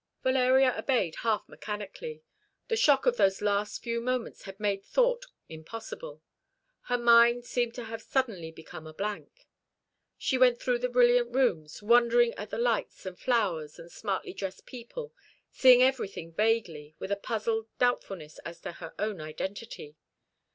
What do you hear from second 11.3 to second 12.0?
rooms,